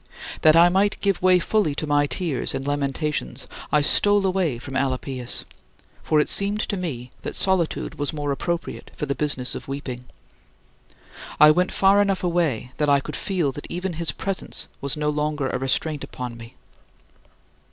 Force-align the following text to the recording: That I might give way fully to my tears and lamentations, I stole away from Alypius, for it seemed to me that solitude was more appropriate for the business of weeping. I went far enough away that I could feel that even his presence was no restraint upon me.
That 0.41 0.55
I 0.55 0.67
might 0.67 0.99
give 1.01 1.21
way 1.21 1.37
fully 1.37 1.75
to 1.75 1.85
my 1.85 2.07
tears 2.07 2.55
and 2.55 2.65
lamentations, 2.65 3.45
I 3.71 3.81
stole 3.81 4.25
away 4.25 4.57
from 4.57 4.73
Alypius, 4.75 5.45
for 6.01 6.19
it 6.19 6.27
seemed 6.27 6.59
to 6.69 6.75
me 6.75 7.11
that 7.21 7.35
solitude 7.35 7.99
was 7.99 8.11
more 8.11 8.31
appropriate 8.31 8.89
for 8.97 9.05
the 9.05 9.13
business 9.13 9.53
of 9.53 9.67
weeping. 9.67 10.05
I 11.39 11.51
went 11.51 11.71
far 11.71 12.01
enough 12.01 12.23
away 12.23 12.71
that 12.77 12.89
I 12.89 12.99
could 12.99 13.15
feel 13.15 13.51
that 13.51 13.67
even 13.69 13.93
his 13.93 14.11
presence 14.11 14.67
was 14.81 14.97
no 14.97 15.11
restraint 15.11 16.03
upon 16.03 16.35
me. 16.35 16.55